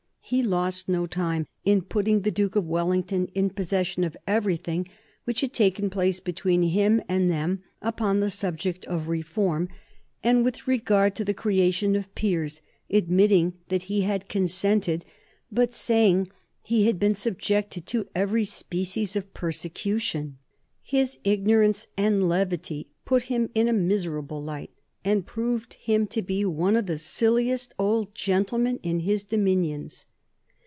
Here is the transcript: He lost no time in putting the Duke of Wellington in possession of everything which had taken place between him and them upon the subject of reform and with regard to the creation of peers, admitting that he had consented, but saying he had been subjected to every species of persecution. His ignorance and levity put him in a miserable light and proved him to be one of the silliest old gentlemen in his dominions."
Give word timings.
He 0.23 0.43
lost 0.43 0.87
no 0.87 1.07
time 1.07 1.45
in 1.65 1.81
putting 1.81 2.21
the 2.21 2.31
Duke 2.31 2.55
of 2.55 2.65
Wellington 2.65 3.27
in 3.35 3.49
possession 3.49 4.05
of 4.05 4.15
everything 4.25 4.87
which 5.25 5.41
had 5.41 5.51
taken 5.51 5.89
place 5.89 6.21
between 6.21 6.61
him 6.61 7.01
and 7.09 7.29
them 7.29 7.63
upon 7.81 8.21
the 8.21 8.29
subject 8.29 8.85
of 8.85 9.09
reform 9.09 9.67
and 10.23 10.45
with 10.45 10.69
regard 10.69 11.15
to 11.15 11.25
the 11.25 11.33
creation 11.33 11.97
of 11.97 12.15
peers, 12.15 12.61
admitting 12.89 13.55
that 13.67 13.81
he 13.83 14.03
had 14.03 14.29
consented, 14.29 15.05
but 15.51 15.73
saying 15.73 16.31
he 16.61 16.85
had 16.85 16.97
been 16.97 17.15
subjected 17.15 17.85
to 17.87 18.07
every 18.15 18.45
species 18.45 19.17
of 19.17 19.33
persecution. 19.33 20.37
His 20.81 21.19
ignorance 21.25 21.87
and 21.97 22.29
levity 22.29 22.87
put 23.03 23.23
him 23.23 23.49
in 23.53 23.67
a 23.67 23.73
miserable 23.73 24.41
light 24.41 24.71
and 25.03 25.25
proved 25.27 25.73
him 25.73 26.07
to 26.07 26.21
be 26.21 26.45
one 26.45 26.77
of 26.77 26.85
the 26.85 26.97
silliest 26.99 27.73
old 27.77 28.15
gentlemen 28.15 28.79
in 28.81 29.01
his 29.01 29.25
dominions." 29.25 30.05